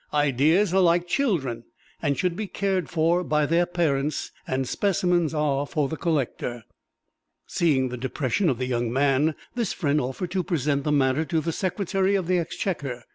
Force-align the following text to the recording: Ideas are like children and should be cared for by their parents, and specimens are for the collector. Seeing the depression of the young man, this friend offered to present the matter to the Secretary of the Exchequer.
Ideas 0.15 0.73
are 0.73 0.81
like 0.81 1.05
children 1.05 1.63
and 2.01 2.17
should 2.17 2.35
be 2.35 2.47
cared 2.47 2.89
for 2.89 3.23
by 3.23 3.45
their 3.45 3.67
parents, 3.67 4.31
and 4.47 4.67
specimens 4.67 5.31
are 5.31 5.67
for 5.67 5.87
the 5.87 5.95
collector. 5.95 6.63
Seeing 7.45 7.89
the 7.89 7.97
depression 7.97 8.49
of 8.49 8.57
the 8.57 8.65
young 8.65 8.91
man, 8.91 9.35
this 9.53 9.73
friend 9.73 10.01
offered 10.01 10.31
to 10.31 10.41
present 10.41 10.85
the 10.85 10.91
matter 10.91 11.23
to 11.25 11.39
the 11.39 11.51
Secretary 11.51 12.15
of 12.15 12.25
the 12.25 12.39
Exchequer. 12.39 13.03